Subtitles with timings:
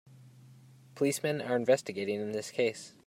[0.95, 2.95] Policemen are investigating in this case.